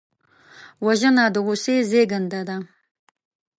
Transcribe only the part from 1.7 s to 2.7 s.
زېږنده ده